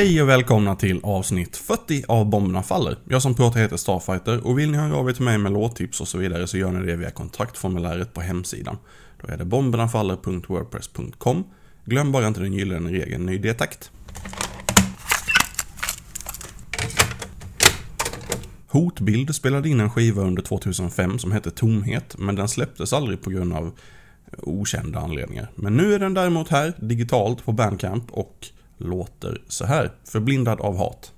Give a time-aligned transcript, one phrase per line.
[0.00, 2.96] Hej och välkomna till avsnitt 40 av Bomberna Faller.
[3.08, 6.00] Jag som pratar heter Starfighter och vill ni höra av er till mig med låttips
[6.00, 8.76] och så vidare så gör ni det via kontaktformuläret på hemsidan.
[9.22, 11.44] Då är det bombernafaller.wordpress.com.
[11.84, 13.90] Glöm bara inte den gyllene regeln ny detakt.
[18.66, 23.30] Hotbild spelade in en skiva under 2005 som hette Tomhet, men den släpptes aldrig på
[23.30, 23.72] grund av
[24.38, 25.50] okända anledningar.
[25.54, 28.50] Men nu är den däremot här, digitalt på Bandcamp och
[28.80, 29.90] låter så här.
[30.04, 31.12] Förblindad av hat.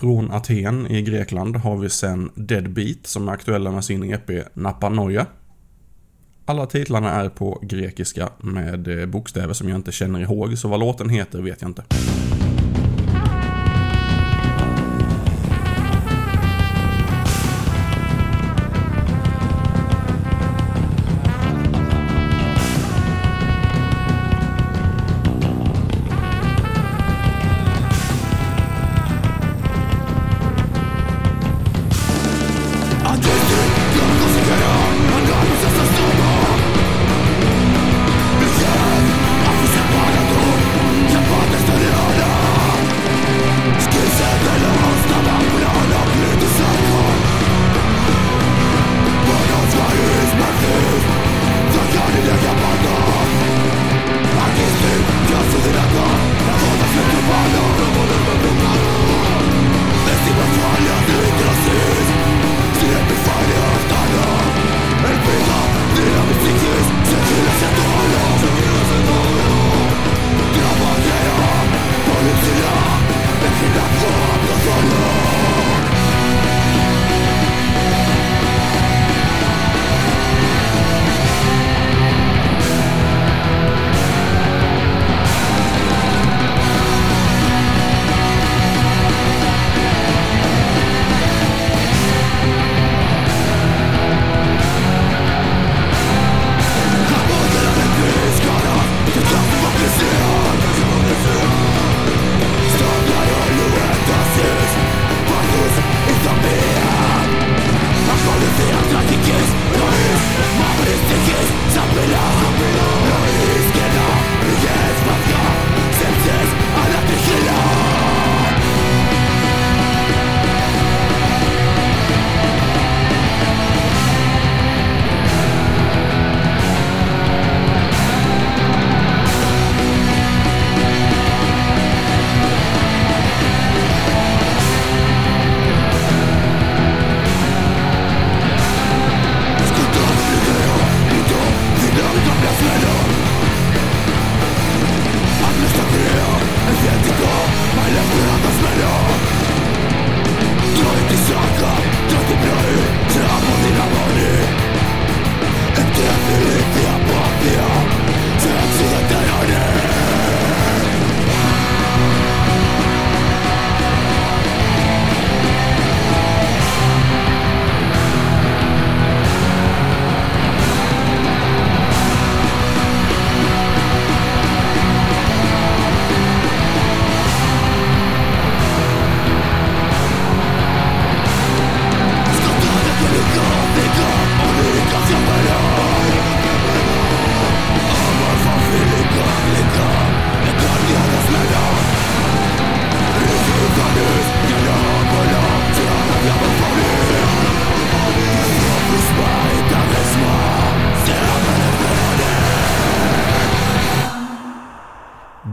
[0.00, 5.26] Från Aten i Grekland har vi sen Deadbeat som är aktuella med sin EP Napanoia.
[6.44, 10.80] Alla titlarna är på grekiska med eh, bokstäver som jag inte känner ihåg, så vad
[10.80, 11.84] låten heter vet jag inte.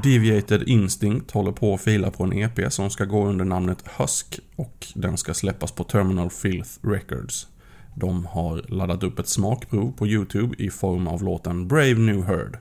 [0.07, 4.39] Deviated Instinct håller på att fila på en EP som ska gå under namnet Husk
[4.55, 7.47] och den ska släppas på Terminal Filth Records.
[7.95, 12.57] De har laddat upp ett smakprov på YouTube i form av låten Brave New Herd.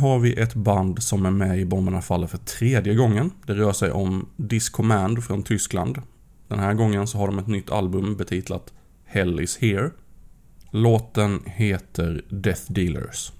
[0.00, 3.30] Har vi ett band som är med i Bomberna Faller för tredje gången.
[3.46, 6.02] Det rör sig om Discommand från Tyskland.
[6.48, 8.72] Den här gången så har de ett nytt album betitlat
[9.04, 9.90] Hell is here.
[10.70, 13.32] Låten heter Death Dealers.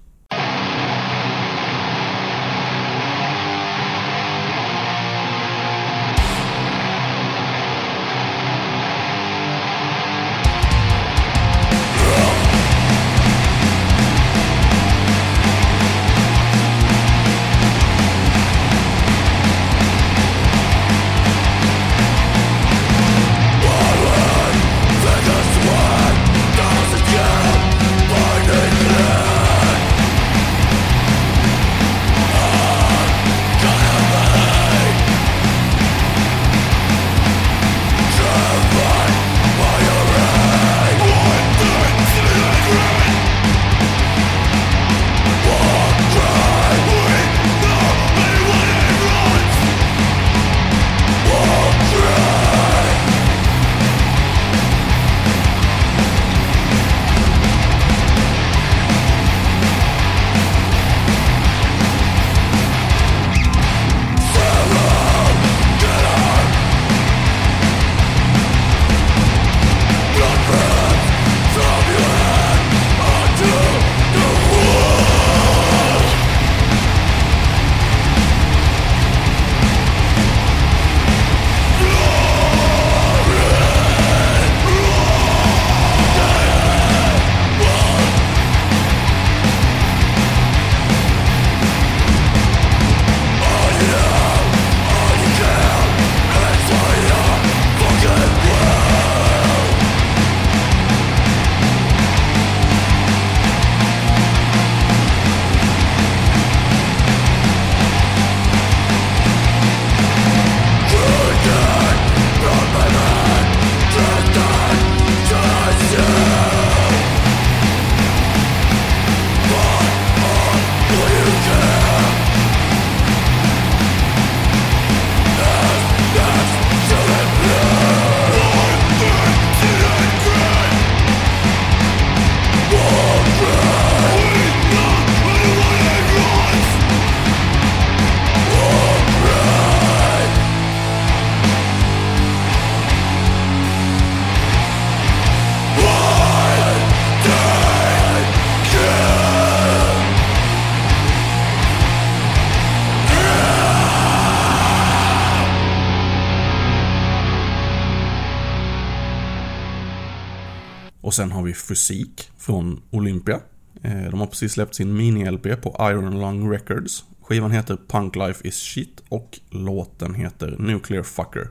[161.11, 163.41] Och sen har vi Fysik från Olympia.
[163.83, 167.05] Eh, de har precis släppt sin mini-LP på Iron Lung Records.
[167.23, 171.49] Skivan heter Punk Life Is Shit och låten heter Nuclear Fucker.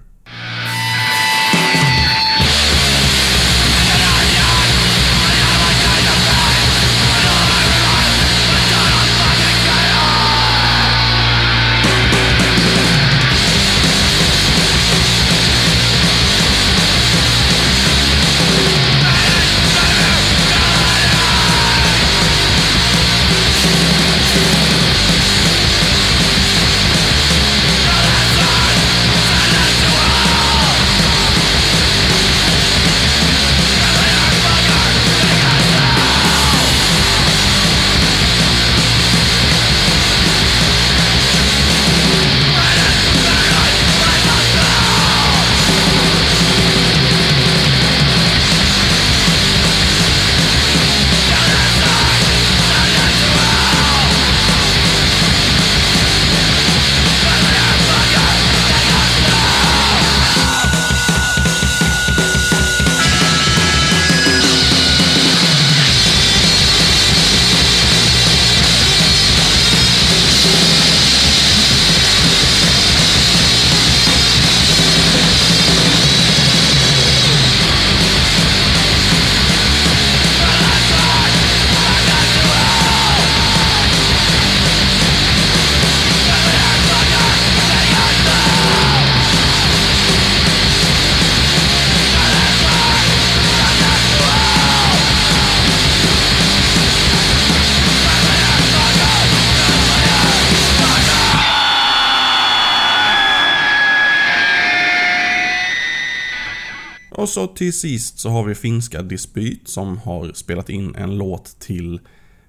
[107.19, 111.59] Och så till sist så har vi finska Dispyt som har spelat in en låt
[111.59, 111.99] till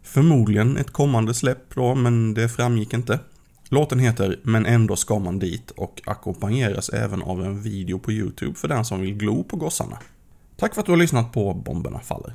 [0.03, 3.19] förmodligen ett kommande släpp då, men det framgick inte.
[3.69, 8.55] Låten heter “Men ändå ska man dit” och ackompanjeras även av en video på YouTube
[8.55, 9.99] för den som vill glo på gossarna.
[10.57, 12.35] Tack för att du har lyssnat på Bomberna Faller.